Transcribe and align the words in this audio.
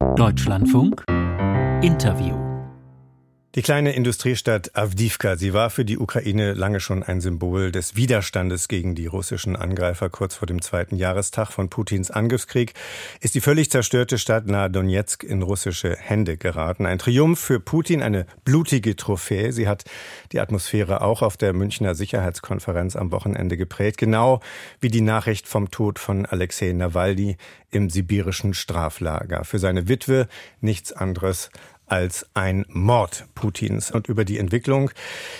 Deutschlandfunk. 0.00 1.04
Interview 1.82 2.39
die 3.56 3.62
kleine 3.62 3.92
Industriestadt 3.94 4.76
Avdivka, 4.76 5.36
sie 5.36 5.52
war 5.52 5.70
für 5.70 5.84
die 5.84 5.98
Ukraine 5.98 6.52
lange 6.52 6.78
schon 6.78 7.02
ein 7.02 7.20
Symbol 7.20 7.72
des 7.72 7.96
Widerstandes 7.96 8.68
gegen 8.68 8.94
die 8.94 9.06
russischen 9.06 9.56
Angreifer 9.56 10.08
kurz 10.08 10.36
vor 10.36 10.46
dem 10.46 10.62
zweiten 10.62 10.94
Jahrestag 10.94 11.50
von 11.50 11.68
Putins 11.68 12.12
Angriffskrieg, 12.12 12.74
ist 13.20 13.34
die 13.34 13.40
völlig 13.40 13.68
zerstörte 13.68 14.18
Stadt 14.18 14.46
nahe 14.46 14.70
Donetsk 14.70 15.24
in 15.24 15.42
russische 15.42 15.96
Hände 15.96 16.36
geraten. 16.36 16.86
Ein 16.86 17.00
Triumph 17.00 17.40
für 17.40 17.58
Putin, 17.58 18.02
eine 18.02 18.24
blutige 18.44 18.94
Trophäe. 18.94 19.50
Sie 19.50 19.66
hat 19.66 19.82
die 20.30 20.38
Atmosphäre 20.38 21.00
auch 21.00 21.20
auf 21.20 21.36
der 21.36 21.52
Münchner 21.52 21.96
Sicherheitskonferenz 21.96 22.94
am 22.94 23.10
Wochenende 23.10 23.56
geprägt, 23.56 23.98
genau 23.98 24.38
wie 24.80 24.90
die 24.90 25.00
Nachricht 25.00 25.48
vom 25.48 25.72
Tod 25.72 25.98
von 25.98 26.24
Alexei 26.24 26.70
Nawalny 26.72 27.36
im 27.72 27.90
sibirischen 27.90 28.54
Straflager. 28.54 29.42
Für 29.44 29.58
seine 29.58 29.88
Witwe 29.88 30.28
nichts 30.60 30.92
anderes 30.92 31.50
als 31.90 32.26
ein 32.34 32.64
Mord 32.68 33.26
Putins. 33.34 33.90
Und 33.90 34.08
über 34.08 34.24
die 34.24 34.38
Entwicklung 34.38 34.90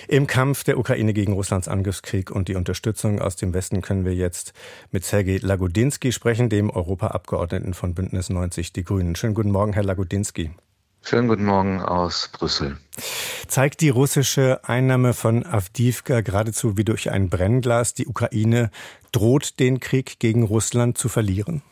im 0.08 0.26
Kampf 0.26 0.64
der 0.64 0.78
Ukraine 0.78 1.12
gegen 1.12 1.32
Russlands 1.32 1.68
Angriffskrieg 1.68 2.30
und 2.30 2.48
die 2.48 2.56
Unterstützung 2.56 3.20
aus 3.20 3.36
dem 3.36 3.54
Westen 3.54 3.80
können 3.80 4.04
wir 4.04 4.14
jetzt 4.14 4.52
mit 4.90 5.04
Sergei 5.04 5.38
Lagodinsky 5.40 6.12
sprechen, 6.12 6.48
dem 6.48 6.70
Europaabgeordneten 6.70 7.74
von 7.74 7.94
Bündnis 7.94 8.30
90 8.30 8.72
Die 8.72 8.84
Grünen. 8.84 9.16
Schönen 9.16 9.34
guten 9.34 9.52
Morgen, 9.52 9.72
Herr 9.72 9.84
Lagodinsky. 9.84 10.50
Schönen 11.02 11.28
guten 11.28 11.46
Morgen 11.46 11.80
aus 11.80 12.28
Brüssel. 12.28 12.76
Zeigt 13.48 13.80
die 13.80 13.88
russische 13.88 14.60
Einnahme 14.64 15.14
von 15.14 15.46
Avdivka 15.46 16.20
geradezu 16.20 16.76
wie 16.76 16.84
durch 16.84 17.10
ein 17.10 17.30
Brennglas, 17.30 17.94
die 17.94 18.06
Ukraine 18.06 18.70
droht, 19.10 19.58
den 19.60 19.80
Krieg 19.80 20.18
gegen 20.18 20.42
Russland 20.42 20.98
zu 20.98 21.08
verlieren? 21.08 21.62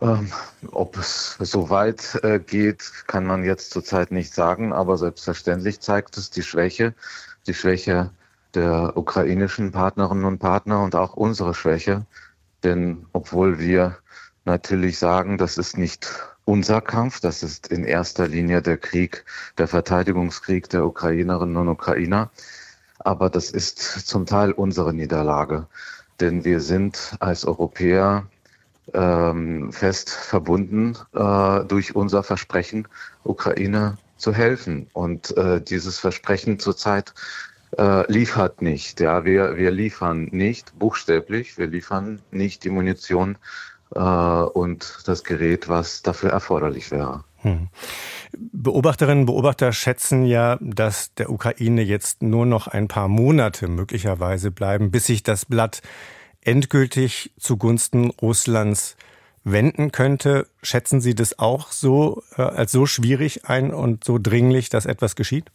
Ähm, 0.00 0.30
ob 0.70 0.96
es 0.96 1.36
so 1.40 1.70
weit 1.70 2.20
äh, 2.22 2.38
geht, 2.38 2.92
kann 3.08 3.26
man 3.26 3.44
jetzt 3.44 3.72
zurzeit 3.72 4.12
nicht 4.12 4.32
sagen, 4.32 4.72
aber 4.72 4.96
selbstverständlich 4.96 5.80
zeigt 5.80 6.16
es 6.16 6.30
die 6.30 6.42
Schwäche, 6.42 6.94
die 7.48 7.54
Schwäche 7.54 8.10
der 8.54 8.96
ukrainischen 8.96 9.72
Partnerinnen 9.72 10.24
und 10.24 10.38
Partner 10.38 10.82
und 10.82 10.94
auch 10.94 11.14
unsere 11.14 11.54
Schwäche. 11.54 12.06
Denn 12.62 13.06
obwohl 13.12 13.58
wir 13.58 13.98
natürlich 14.44 14.98
sagen, 14.98 15.36
das 15.36 15.58
ist 15.58 15.76
nicht 15.76 16.08
unser 16.44 16.80
Kampf, 16.80 17.20
das 17.20 17.42
ist 17.42 17.66
in 17.66 17.84
erster 17.84 18.28
Linie 18.28 18.62
der 18.62 18.78
Krieg, 18.78 19.24
der 19.58 19.68
Verteidigungskrieg 19.68 20.68
der 20.70 20.86
Ukrainerinnen 20.86 21.56
und 21.56 21.68
Ukrainer, 21.68 22.30
aber 23.00 23.30
das 23.30 23.50
ist 23.50 23.78
zum 24.06 24.26
Teil 24.26 24.52
unsere 24.52 24.94
Niederlage. 24.94 25.66
Denn 26.20 26.44
wir 26.44 26.60
sind 26.60 27.16
als 27.20 27.44
Europäer 27.44 28.26
ähm, 28.94 29.72
fest 29.72 30.10
verbunden 30.10 30.96
äh, 31.14 31.64
durch 31.64 31.94
unser 31.94 32.22
Versprechen, 32.22 32.88
Ukraine 33.24 33.98
zu 34.16 34.32
helfen. 34.34 34.88
Und 34.92 35.36
äh, 35.36 35.60
dieses 35.60 35.98
Versprechen 35.98 36.58
zurzeit 36.58 37.14
äh, 37.76 38.10
liefert 38.10 38.62
nicht. 38.62 39.00
Ja, 39.00 39.24
wir, 39.24 39.56
wir 39.56 39.70
liefern 39.70 40.28
nicht 40.30 40.78
buchstäblich, 40.78 41.58
wir 41.58 41.66
liefern 41.66 42.20
nicht 42.30 42.64
die 42.64 42.70
Munition 42.70 43.36
äh, 43.94 44.00
und 44.00 44.98
das 45.06 45.24
Gerät, 45.24 45.68
was 45.68 46.02
dafür 46.02 46.30
erforderlich 46.30 46.90
wäre. 46.90 47.24
Hm. 47.42 47.68
Beobachterinnen 48.36 49.20
und 49.20 49.26
Beobachter 49.26 49.72
schätzen 49.72 50.24
ja, 50.24 50.58
dass 50.60 51.14
der 51.14 51.30
Ukraine 51.30 51.82
jetzt 51.82 52.22
nur 52.22 52.46
noch 52.46 52.66
ein 52.66 52.88
paar 52.88 53.08
Monate 53.08 53.68
möglicherweise 53.68 54.50
bleiben, 54.50 54.90
bis 54.90 55.06
sich 55.06 55.22
das 55.22 55.44
Blatt 55.44 55.80
endgültig 56.42 57.32
zugunsten 57.38 58.10
Russlands 58.10 58.96
wenden 59.44 59.92
könnte. 59.92 60.46
Schätzen 60.62 61.00
Sie 61.00 61.14
das 61.14 61.38
auch 61.38 61.72
so 61.72 62.22
äh, 62.36 62.42
als 62.42 62.72
so 62.72 62.86
schwierig 62.86 63.46
ein 63.46 63.72
und 63.72 64.04
so 64.04 64.18
dringlich, 64.20 64.68
dass 64.68 64.86
etwas 64.86 65.16
geschieht? 65.16 65.50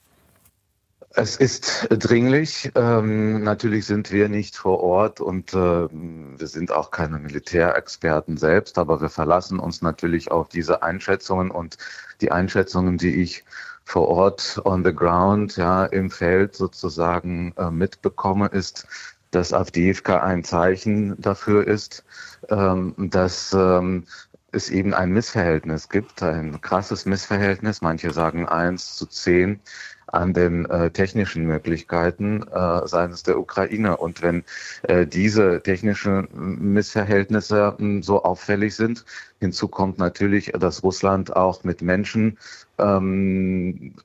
Es 1.16 1.36
ist 1.36 1.88
dringlich. 1.90 2.72
Ähm, 2.74 3.44
natürlich 3.44 3.86
sind 3.86 4.12
wir 4.12 4.30
nicht 4.30 4.58
vor 4.58 4.80
Ort 4.80 5.22
und 5.22 5.54
äh, 5.54 5.58
wir 5.58 6.48
sind 6.48 6.72
auch 6.72 6.90
keine 6.90 7.20
Militärexperten 7.20 8.38
selbst, 8.38 8.80
aber 8.80 9.00
wir 9.00 9.10
verlassen 9.10 9.60
uns 9.60 9.84
natürlich 9.84 10.32
auf 10.32 10.50
diese 10.50 10.82
Einschätzungen 10.82 11.52
und 11.52 11.78
die 12.20 12.32
Einschätzungen, 12.32 12.98
die 12.98 13.22
ich 13.22 13.44
vor 13.86 14.08
Ort 14.08 14.60
on 14.66 14.84
the 14.84 14.94
ground, 14.94 15.56
ja, 15.56 15.86
im 15.86 16.10
Feld 16.10 16.56
sozusagen 16.56 17.54
äh, 17.58 17.70
mitbekomme, 17.70 18.48
ist, 18.48 18.88
dass 19.36 19.54
Avdiivka 19.54 20.22
ein 20.22 20.44
Zeichen 20.44 21.20
dafür 21.20 21.68
ist, 21.68 22.04
ähm, 22.50 22.94
dass 22.98 23.54
ähm, 23.54 24.06
es 24.52 24.70
eben 24.70 24.94
ein 24.94 25.12
Missverhältnis 25.12 25.90
gibt, 25.90 26.22
ein 26.22 26.62
krasses 26.62 27.06
Missverhältnis. 27.06 27.82
Manche 27.82 28.12
sagen 28.12 28.48
eins 28.48 28.96
zu 28.96 29.08
zehn 29.08 29.60
an 30.08 30.34
den 30.34 30.66
äh, 30.66 30.92
technischen 30.92 31.46
Möglichkeiten 31.46 32.44
äh, 32.44 32.88
seitens 32.88 33.24
der 33.24 33.40
Ukraine. 33.40 33.98
Und 33.98 34.22
wenn 34.22 34.44
äh, 34.84 35.08
diese 35.08 35.62
technischen 35.64 36.28
Missverhältnisse 36.34 37.76
äh, 37.80 38.02
so 38.02 38.24
auffällig 38.24 38.76
sind, 38.76 39.06
hinzu 39.40 39.68
kommt 39.68 39.98
natürlich, 39.98 40.52
dass 40.52 40.84
Russland 40.84 41.36
auch 41.36 41.64
mit 41.64 41.82
Menschen 41.82 42.38
ähm, 42.78 43.96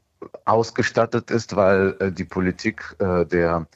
ausgestattet 0.47 1.31
ist, 1.31 1.56
weil 1.56 1.97
äh, 2.00 2.10
die 2.10 2.25
Politik 2.25 2.97
äh, 2.99 3.27
der 3.27 3.66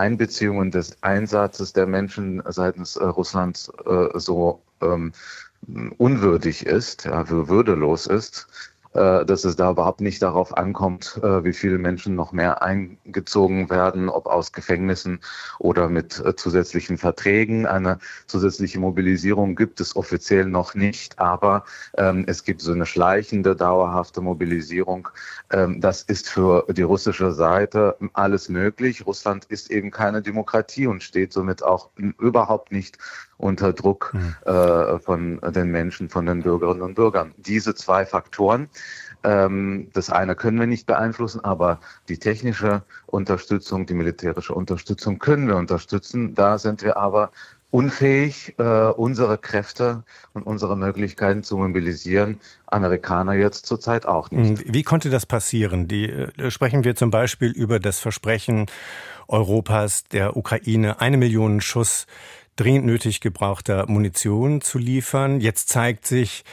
Einbeziehung 0.00 0.58
und 0.58 0.74
des 0.74 1.02
Einsatzes 1.02 1.72
der 1.72 1.86
Menschen 1.86 2.42
seitens 2.48 2.96
äh, 2.96 3.04
Russlands 3.04 3.70
äh, 3.86 4.18
so 4.18 4.62
ähm, 4.80 5.12
unwürdig 5.98 6.64
ist, 6.64 7.04
würdelos 7.04 8.06
ist, 8.06 8.48
dass 8.92 9.44
es 9.44 9.54
da 9.56 9.70
überhaupt 9.70 10.00
nicht 10.00 10.20
darauf 10.20 10.56
ankommt, 10.56 11.20
äh, 11.22 11.44
wie 11.44 11.52
viele 11.52 11.78
Menschen 11.78 12.16
noch 12.16 12.32
mehr 12.32 12.62
eingezogen 12.62 13.70
werden, 13.70 14.08
ob 14.08 14.26
aus 14.26 14.52
Gefängnissen 14.52 15.20
oder 15.58 15.88
mit 15.88 16.18
äh, 16.24 16.34
zusätzlichen 16.34 16.98
Verträgen. 16.98 17.66
Eine 17.66 17.98
zusätzliche 18.26 18.80
Mobilisierung 18.80 19.54
gibt 19.54 19.80
es 19.80 19.94
offiziell 19.94 20.46
noch 20.46 20.74
nicht, 20.74 21.18
aber 21.18 21.64
ähm, 21.96 22.24
es 22.26 22.42
gibt 22.44 22.62
so 22.62 22.72
eine 22.72 22.86
schleichende, 22.86 23.54
dauerhafte 23.54 24.20
Mobilisierung. 24.20 25.08
Ähm, 25.50 25.80
das 25.80 26.02
ist 26.02 26.28
für 26.28 26.66
die 26.68 26.82
russische 26.82 27.32
Seite 27.32 27.96
alles 28.14 28.48
möglich. 28.48 29.06
Russland 29.06 29.44
ist 29.44 29.70
eben 29.70 29.90
keine 29.90 30.20
Demokratie 30.20 30.86
und 30.86 31.02
steht 31.02 31.32
somit 31.32 31.62
auch 31.62 31.90
überhaupt 31.96 32.72
nicht 32.72 32.98
unter 33.40 33.72
Druck 33.72 34.12
mhm. 34.14 34.36
äh, 34.44 34.98
von 34.98 35.40
den 35.40 35.70
Menschen, 35.70 36.08
von 36.08 36.26
den 36.26 36.42
Bürgerinnen 36.42 36.82
und 36.82 36.94
Bürgern. 36.94 37.32
Diese 37.36 37.74
zwei 37.74 38.06
Faktoren, 38.06 38.68
ähm, 39.22 39.88
das 39.92 40.10
eine 40.10 40.34
können 40.34 40.58
wir 40.58 40.66
nicht 40.66 40.86
beeinflussen, 40.86 41.44
aber 41.44 41.80
die 42.08 42.18
technische 42.18 42.82
Unterstützung, 43.06 43.86
die 43.86 43.94
militärische 43.94 44.54
Unterstützung 44.54 45.18
können 45.18 45.48
wir 45.48 45.56
unterstützen. 45.56 46.34
Da 46.34 46.58
sind 46.58 46.82
wir 46.82 46.96
aber 46.96 47.30
unfähig, 47.70 48.54
äh, 48.58 48.62
unsere 48.62 49.38
Kräfte 49.38 50.02
und 50.32 50.42
unsere 50.42 50.76
Möglichkeiten 50.76 51.42
zu 51.42 51.56
mobilisieren. 51.56 52.40
Amerikaner 52.66 53.34
jetzt 53.34 53.66
zurzeit 53.66 54.06
auch 54.06 54.30
nicht. 54.30 54.60
Hm, 54.60 54.74
wie 54.74 54.82
konnte 54.82 55.10
das 55.10 55.26
passieren? 55.26 55.86
Die, 55.86 56.10
äh, 56.10 56.50
sprechen 56.50 56.84
wir 56.84 56.96
zum 56.96 57.10
Beispiel 57.10 57.50
über 57.50 57.78
das 57.78 58.00
Versprechen 58.00 58.66
Europas 59.28 60.04
der 60.04 60.36
Ukraine, 60.36 61.00
eine 61.00 61.16
Million 61.16 61.60
Schuss 61.60 62.06
dringend 62.60 62.84
nötig 62.84 63.20
gebrauchter 63.20 63.86
Munition 63.88 64.60
zu 64.60 64.78
liefern. 64.78 65.40
Jetzt 65.40 65.70
zeigt 65.70 66.06
sich, 66.06 66.44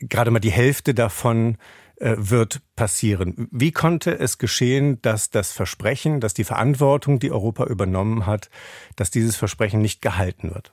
gerade 0.00 0.30
mal 0.30 0.38
die 0.38 0.50
Hälfte 0.50 0.92
davon 0.92 1.56
äh, 1.96 2.14
wird 2.18 2.60
passieren. 2.76 3.48
Wie 3.50 3.72
konnte 3.72 4.18
es 4.18 4.38
geschehen, 4.38 5.00
dass 5.02 5.30
das 5.30 5.52
Versprechen, 5.52 6.20
dass 6.20 6.34
die 6.34 6.44
Verantwortung, 6.44 7.18
die 7.18 7.30
Europa 7.30 7.64
übernommen 7.64 8.26
hat, 8.26 8.50
dass 8.96 9.10
dieses 9.10 9.36
Versprechen 9.36 9.80
nicht 9.80 10.02
gehalten 10.02 10.54
wird? 10.54 10.72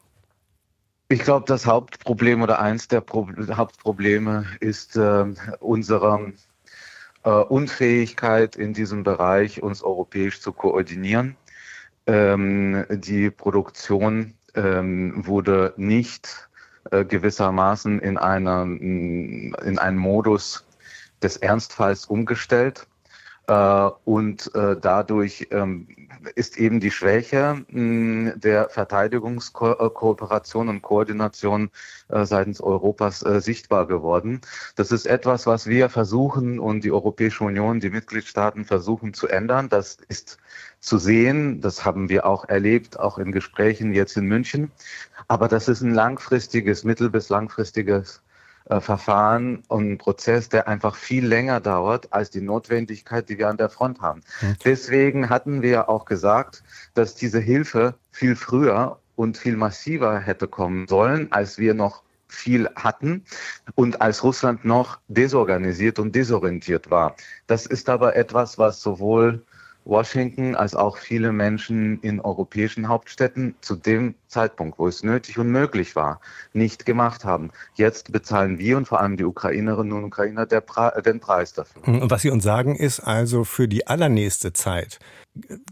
Ich 1.09 1.19
glaube, 1.19 1.45
das 1.47 1.65
Hauptproblem 1.65 2.41
oder 2.41 2.59
eins 2.59 2.89
der 2.89 2.99
Pro 2.99 3.29
Hauptprobleme 3.49 4.45
ist 4.59 4.97
äh, 4.97 5.25
unsere 5.59 6.33
äh, 7.23 7.29
Unfähigkeit 7.29 8.57
in 8.57 8.73
diesem 8.73 9.03
Bereich, 9.03 9.63
uns 9.63 9.81
europäisch 9.81 10.41
zu 10.41 10.51
koordinieren. 10.51 11.37
Ähm, 12.05 12.85
die 12.89 13.29
Produktion 13.29 14.36
ähm, 14.57 15.25
wurde 15.25 15.73
nicht 15.77 16.49
äh, 16.91 17.05
gewissermaßen 17.05 17.99
in, 17.99 18.17
einer, 18.17 18.63
in 18.63 19.79
einen 19.79 19.97
Modus 19.97 20.65
des 21.21 21.37
Ernstfalls 21.37 22.05
umgestellt. 22.05 22.87
Äh, 23.47 23.89
und 24.05 24.53
äh, 24.55 24.75
dadurch 24.79 25.47
ähm, 25.51 25.87
ist 26.35 26.57
eben 26.57 26.79
die 26.79 26.91
Schwäche 26.91 27.65
der 27.69 28.69
Verteidigungskooperation 28.69 30.67
und 30.67 30.81
Koordination 30.81 31.69
äh, 32.09 32.25
seitens 32.25 32.59
Europas 32.59 33.19
sichtbar 33.19 33.87
geworden. 33.87 34.41
Das 34.75 34.91
ist 34.91 35.05
etwas, 35.05 35.47
was 35.47 35.67
wir 35.67 35.89
versuchen 35.89 36.59
und 36.59 36.83
die 36.83 36.91
Europäische 36.91 37.43
Union, 37.45 37.79
die 37.79 37.89
Mitgliedstaaten 37.89 38.65
versuchen 38.65 39.13
zu 39.13 39.27
ändern. 39.27 39.69
Das 39.69 39.97
ist 40.09 40.37
zu 40.79 40.97
sehen. 40.97 41.61
Das 41.61 41.85
haben 41.85 42.09
wir 42.09 42.25
auch 42.25 42.49
erlebt, 42.49 42.99
auch 42.99 43.17
in 43.17 43.31
Gesprächen 43.31 43.93
jetzt 43.93 44.17
in 44.17 44.25
München. 44.25 44.71
Aber 45.27 45.47
das 45.47 45.67
ist 45.67 45.81
ein 45.81 45.93
langfristiges, 45.93 46.83
mittel- 46.83 47.09
bis 47.09 47.29
langfristiges 47.29 48.21
äh, 48.69 48.81
Verfahren 48.81 49.63
und 49.67 49.91
ein 49.91 49.97
Prozess, 49.97 50.49
der 50.49 50.67
einfach 50.67 50.95
viel 50.95 51.25
länger 51.25 51.59
dauert 51.59 52.11
als 52.11 52.29
die 52.29 52.41
Notwendigkeit, 52.41 53.29
die 53.29 53.37
wir 53.37 53.47
an 53.47 53.57
der 53.57 53.69
Front 53.69 54.01
haben. 54.01 54.21
Deswegen 54.65 55.29
hatten 55.29 55.61
wir 55.61 55.89
auch 55.89 56.05
gesagt, 56.05 56.63
dass 56.93 57.15
diese 57.15 57.39
Hilfe 57.39 57.95
viel 58.11 58.35
früher 58.35 58.99
und 59.15 59.37
viel 59.37 59.55
massiver 59.55 60.19
hätte 60.19 60.47
kommen 60.47 60.87
sollen, 60.87 61.31
als 61.31 61.57
wir 61.57 61.73
noch 61.73 62.03
viel 62.27 62.69
hatten 62.75 63.23
und 63.75 64.01
als 64.01 64.23
Russland 64.23 64.65
noch 64.65 64.99
desorganisiert 65.07 65.97
und 65.97 66.13
desorientiert 66.13 66.91
war. 66.91 67.15
Das 67.47 67.65
ist 67.65 67.89
aber 67.89 68.15
etwas, 68.15 68.57
was 68.57 68.81
sowohl 68.81 69.43
Washington 69.87 70.55
als 70.55 70.75
auch 70.75 70.97
viele 70.97 71.31
Menschen 71.31 71.99
in 72.01 72.19
europäischen 72.19 72.87
Hauptstädten 72.87 73.55
zu 73.61 73.75
dem 73.75 74.15
Zeitpunkt, 74.27 74.77
wo 74.77 74.87
es 74.87 75.03
nötig 75.03 75.39
und 75.39 75.49
möglich 75.49 75.95
war, 75.95 76.19
nicht 76.53 76.85
gemacht 76.85 77.23
haben. 77.23 77.51
Jetzt 77.75 78.11
bezahlen 78.11 78.59
wir 78.59 78.77
und 78.77 78.87
vor 78.87 78.99
allem 78.99 79.15
die 79.17 79.23
Ukrainerinnen 79.23 79.93
und 79.93 80.03
Ukrainer 80.03 80.45
den 80.45 81.19
Preis 81.19 81.53
dafür. 81.53 81.87
Und 81.87 82.11
was 82.11 82.21
Sie 82.21 82.29
uns 82.29 82.43
sagen 82.43 82.75
ist 82.75 82.99
also, 82.99 83.43
für 83.43 83.67
die 83.67 83.87
allernächste 83.87 84.53
Zeit 84.53 84.99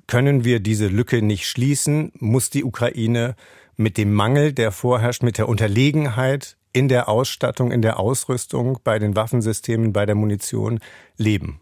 können 0.07 0.43
wir 0.43 0.59
diese 0.59 0.87
Lücke 0.87 1.21
nicht 1.21 1.47
schließen, 1.47 2.11
muss 2.19 2.49
die 2.49 2.63
Ukraine 2.63 3.35
mit 3.75 3.97
dem 3.97 4.13
Mangel, 4.13 4.53
der 4.53 4.71
vorherrscht, 4.71 5.23
mit 5.23 5.37
der 5.37 5.49
Unterlegenheit 5.49 6.55
in 6.71 6.87
der 6.87 7.09
Ausstattung, 7.09 7.71
in 7.71 7.81
der 7.81 7.99
Ausrüstung, 7.99 8.79
bei 8.83 8.99
den 8.99 9.15
Waffensystemen, 9.15 9.91
bei 9.91 10.05
der 10.05 10.15
Munition 10.15 10.79
leben. 11.17 11.59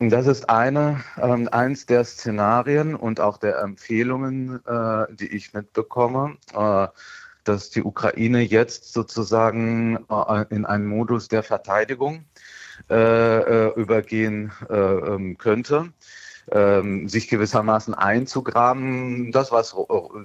Das 0.00 0.28
ist 0.28 0.48
eine, 0.48 1.02
ähm, 1.20 1.48
eins 1.50 1.84
der 1.86 2.04
Szenarien 2.04 2.94
und 2.94 3.18
auch 3.18 3.36
der 3.36 3.58
Empfehlungen, 3.58 4.64
äh, 4.64 5.06
die 5.12 5.26
ich 5.26 5.54
mitbekomme, 5.54 6.36
äh, 6.54 6.86
dass 7.42 7.70
die 7.70 7.82
Ukraine 7.82 8.42
jetzt 8.42 8.92
sozusagen 8.92 9.96
äh, 10.08 10.44
in 10.50 10.66
einen 10.66 10.86
Modus 10.86 11.26
der 11.26 11.42
Verteidigung 11.42 12.24
äh, 12.88 12.94
äh, 12.94 13.74
übergehen 13.74 14.52
äh, 14.70 14.74
ähm, 14.76 15.36
könnte 15.36 15.92
ähm, 16.50 17.08
sich 17.08 17.28
gewissermaßen 17.28 17.94
einzugraben. 17.94 19.32
Das, 19.32 19.52
was 19.52 19.74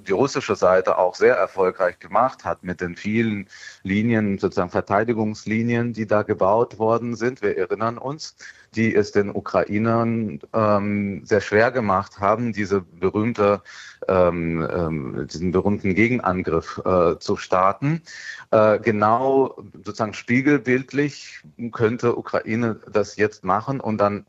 die 0.08 0.12
russische 0.12 0.56
Seite 0.56 0.98
auch 0.98 1.16
sehr 1.16 1.36
erfolgreich 1.36 2.00
gemacht 2.00 2.46
hat 2.46 2.64
mit 2.64 2.81
den 2.81 2.96
vielen 2.96 3.48
Linien, 3.84 4.38
sozusagen 4.38 4.70
Verteidigungslinien, 4.70 5.94
die 5.94 6.08
da 6.08 6.24
gebaut 6.24 6.80
worden 6.80 7.16
sind. 7.16 7.42
Wir 7.42 7.58
erinnern 7.58 7.98
uns, 7.98 8.36
die 8.75 8.96
es 8.96 9.12
den 9.12 9.30
Ukrainern 9.30 10.40
ähm, 10.54 11.25
sehr 11.25 11.42
schwer 11.42 11.72
gemacht 11.72 12.20
haben, 12.20 12.54
diese 12.54 12.81
berühmte, 12.81 13.62
ähm, 14.08 14.68
ähm, 14.72 15.28
diesen 15.31 15.52
berühmten 15.52 15.96
Gegenangriff 15.96 16.81
äh, 16.86 17.18
zu 17.20 17.38
starten. 17.38 18.02
Äh, 18.52 18.80
genau 18.80 19.56
sozusagen 19.84 20.14
spiegelbildlich 20.14 21.44
könnte 21.72 22.18
Ukraine 22.18 22.80
das 22.92 23.16
jetzt 23.16 23.44
machen 23.44 23.80
und 23.80 23.98
dann 23.98 24.25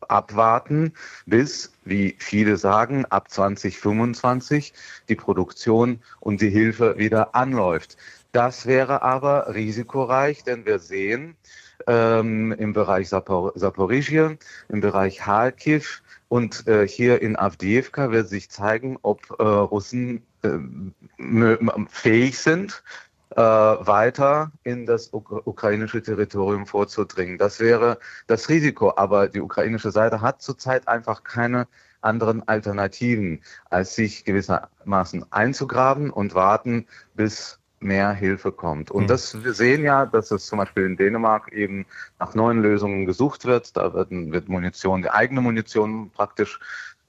abwarten, 0.00 0.92
bis, 1.26 1.72
wie 1.84 2.14
viele 2.18 2.56
sagen, 2.56 3.04
ab 3.06 3.30
2025 3.30 4.72
die 5.08 5.16
Produktion 5.16 6.00
und 6.20 6.40
die 6.40 6.50
Hilfe 6.50 6.96
wieder 6.98 7.34
anläuft. 7.34 7.96
Das 8.32 8.66
wäre 8.66 9.02
aber 9.02 9.54
risikoreich, 9.54 10.44
denn 10.44 10.64
wir 10.66 10.78
sehen 10.78 11.36
ähm, 11.88 12.52
im 12.52 12.72
Bereich 12.72 13.08
Sapor 13.08 13.52
Saporizhia, 13.56 14.36
im 14.68 14.80
Bereich 14.80 15.18
Kharkiv 15.18 16.02
und 16.28 16.68
äh, 16.68 16.86
hier 16.86 17.22
in 17.22 17.36
Avdiivka 17.36 18.10
wird 18.10 18.28
sich 18.28 18.50
zeigen, 18.50 18.98
ob 19.02 19.22
äh, 19.38 19.42
Russen 19.42 20.22
äh, 20.42 21.56
fähig 21.88 22.38
sind, 22.38 22.82
äh, 23.30 23.40
weiter 23.40 24.52
in 24.62 24.84
das 24.84 25.10
ukrainische 25.12 26.02
Territorium 26.02 26.66
vorzudringen. 26.66 27.38
Das 27.38 27.60
wäre 27.60 27.98
das 28.26 28.48
Risiko. 28.48 28.92
Aber 28.96 29.28
die 29.28 29.40
ukrainische 29.40 29.90
Seite 29.90 30.20
hat 30.20 30.42
zurzeit 30.42 30.86
einfach 30.86 31.24
keine 31.24 31.66
anderen 32.00 32.46
Alternativen, 32.46 33.42
als 33.70 33.94
sich 33.94 34.24
gewissermaßen 34.24 35.32
einzugraben 35.32 36.10
und 36.10 36.34
warten, 36.34 36.86
bis 37.14 37.57
mehr 37.80 38.12
Hilfe 38.12 38.52
kommt. 38.52 38.90
Und 38.90 39.04
mhm. 39.04 39.08
das, 39.08 39.44
wir 39.44 39.52
sehen 39.52 39.82
ja, 39.84 40.06
dass 40.06 40.30
es 40.30 40.46
zum 40.46 40.58
Beispiel 40.58 40.84
in 40.84 40.96
Dänemark 40.96 41.52
eben 41.52 41.86
nach 42.18 42.34
neuen 42.34 42.62
Lösungen 42.62 43.06
gesucht 43.06 43.44
wird. 43.44 43.76
Da 43.76 43.94
wird, 43.94 44.10
wird 44.10 44.48
Munition, 44.48 45.02
die 45.02 45.10
eigene 45.10 45.40
Munition 45.40 46.10
praktisch 46.10 46.58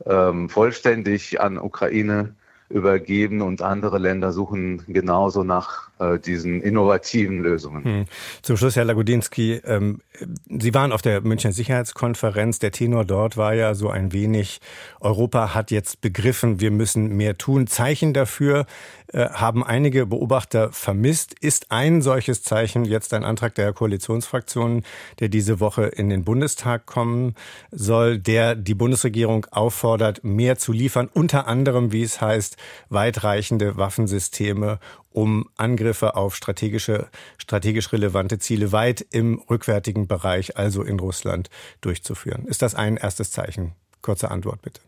ähm, 0.06 0.50
vollständig 0.50 1.42
an 1.42 1.58
Ukraine 1.58 2.36
übergeben 2.70 3.42
und 3.42 3.62
andere 3.62 3.98
Länder 3.98 4.32
suchen 4.32 4.84
genauso 4.88 5.44
nach 5.44 5.90
äh, 6.00 6.20
diesen 6.20 6.62
innovativen 6.62 7.42
Lösungen. 7.42 7.84
Hm. 7.84 8.06
Zum 8.42 8.58
Schluss, 8.58 8.76
Herr 8.76 8.86
Lagodinsky, 8.86 9.62
ähm, 9.66 10.02
Sie 10.50 10.74
waren 10.74 10.92
auf 10.92 11.02
der 11.02 11.22
Münchner 11.22 11.52
Sicherheitskonferenz. 11.52 12.60
Der 12.60 12.72
Tenor 12.72 13.06
dort 13.06 13.38
war 13.38 13.54
ja 13.54 13.74
so 13.74 13.90
ein 13.90 14.12
wenig, 14.12 14.60
Europa 15.00 15.54
hat 15.54 15.72
jetzt 15.72 16.02
begriffen, 16.02 16.60
wir 16.60 16.72
müssen 16.72 17.16
mehr 17.16 17.38
tun. 17.38 17.68
Zeichen 17.68 18.14
dafür 18.14 18.66
äh, 19.14 19.30
haben 19.30 19.64
einige 19.64 20.06
Beobachter 20.06 20.72
vermisst. 20.72 21.36
Ist 21.40 21.72
ein 21.72 22.02
solches 22.02 22.44
Zeichen 22.44 22.86
jetzt 22.86 23.14
ein 23.14 23.24
Antrag 23.24 23.56
der 23.56 23.72
Koalitionsfraktionen, 23.74 24.84
der 25.20 25.30
diese 25.30 25.60
Woche 25.60 25.86
in 25.86 26.10
den 26.10 26.24
Bundestag 26.24 26.86
kommen 26.86 27.36
soll, 27.72 28.20
der 28.20 28.56
die 28.56 28.76
Bundesregierung 28.76 29.46
auffordert, 29.52 30.24
mehr 30.24 30.58
zu 30.58 30.74
liefern, 30.74 31.10
unter 31.14 31.48
anderem, 31.48 31.92
wie 31.92 32.04
es 32.04 32.22
heißt, 32.22 32.58
weitreichende 32.90 33.78
Waffensysteme, 33.78 34.80
um 35.12 35.50
Angriffe 35.58 36.16
auf 36.16 36.36
strategische, 36.36 37.08
strategisch 37.38 37.92
relevante 37.92 38.40
Ziele 38.40 38.72
weit 38.72 39.06
im 39.12 39.42
rückwärtigen 39.50 40.08
Bereich, 40.08 40.58
also 40.58 40.84
in 40.84 41.00
Russland, 41.00 41.50
durchzuführen. 41.82 42.46
Ist 42.46 42.62
das 42.62 42.76
ein 42.76 42.98
erstes 42.98 43.32
Zeichen? 43.32 43.74
Kurze 44.02 44.32
Antwort 44.32 44.62
bitte. 44.62 44.82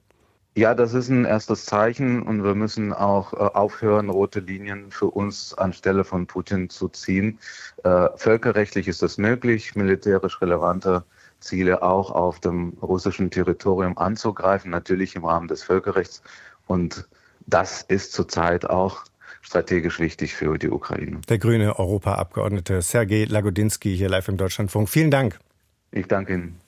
Ja, 0.54 0.76
das 0.76 0.94
ist 0.94 1.08
ein 1.08 1.24
erstes 1.24 1.66
Zeichen 1.66 2.24
und 2.24 2.44
wir 2.44 2.56
müssen 2.56 2.92
auch 2.92 3.32
äh, 3.32 3.38
aufhören, 3.38 4.10
rote 4.10 4.42
Linien 4.42 4.92
für 4.92 5.06
uns 5.06 5.54
anstelle 5.54 6.04
von 6.04 6.28
Putin 6.28 6.70
zu 6.70 6.90
ziehen. 6.90 7.40
Äh, 7.86 8.10
völkerrechtlich 8.18 8.90
ist 8.90 9.02
es 9.02 9.18
möglich, 9.18 9.76
militärisch 9.76 10.42
relevante 10.42 11.06
Ziele 11.40 11.82
auch 11.82 12.12
auf 12.12 12.42
dem 12.42 12.74
russischen 12.82 13.32
Territorium 13.32 13.98
anzugreifen, 13.98 14.72
natürlich 14.72 15.16
im 15.16 15.24
Rahmen 15.24 15.48
des 15.48 15.64
Völkerrechts. 15.64 16.22
Und 16.68 17.08
das 17.52 17.82
ist 17.84 18.14
zurzeit 18.14 18.70
auch 18.70 19.04
strategisch 19.42 20.00
wichtig 20.00 20.34
für 20.36 20.58
die 20.58 20.70
Ukraine. 20.70 21.20
Der 21.30 21.38
grüne 21.38 21.78
Europaabgeordnete 21.78 22.82
Sergei 22.82 23.26
Lagodinsky 23.28 23.96
hier 23.96 24.10
live 24.10 24.28
im 24.28 24.38
Deutschlandfunk. 24.38 24.90
Vielen 24.90 25.12
Dank. 25.12 25.40
Ich 25.92 26.08
danke 26.08 26.34
Ihnen. 26.34 26.61